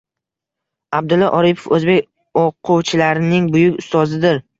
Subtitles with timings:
[0.99, 2.07] Abdulla Oripov o‘zbek
[2.45, 4.41] o‘quvchilarining buyuk ustozidir